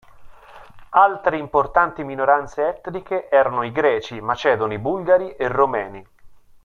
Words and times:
Altre 0.97 1.37
importanti 1.37 2.03
minoranze 2.03 2.67
etniche 2.67 3.29
erano 3.29 3.61
i 3.61 3.71
Greci, 3.71 4.19
Macedoni, 4.19 4.79
Bulgari 4.79 5.35
e 5.35 5.47
Romeni. 5.47 6.03